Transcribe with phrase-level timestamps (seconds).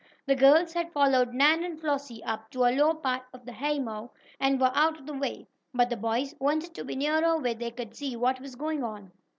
[0.25, 4.09] The girls had followed Nan and Flossie up to a low part of the haymow,
[4.39, 5.47] and were out of the way.
[5.75, 9.11] But the boys wanted to be nearer where they could see what was going on.